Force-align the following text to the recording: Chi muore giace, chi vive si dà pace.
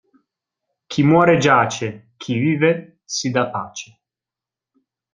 Chi 0.89 1.01
muore 1.03 1.37
giace, 1.37 2.13
chi 2.17 2.35
vive 2.39 3.01
si 3.05 3.29
dà 3.29 3.51
pace. 3.51 3.99